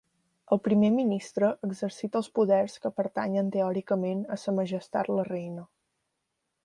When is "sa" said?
4.45-4.55